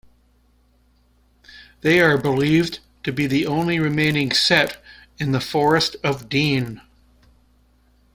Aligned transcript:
They 1.81 1.99
are 1.99 2.17
believed 2.17 2.79
to 3.03 3.11
be 3.11 3.27
the 3.27 3.45
only 3.45 3.77
remaining 3.77 4.31
set 4.31 4.83
in 5.19 5.31
the 5.31 5.39
Forest 5.39 5.95
of 6.03 6.27
Dean. 6.27 6.81